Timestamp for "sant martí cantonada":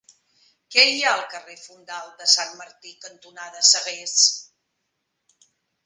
2.33-3.65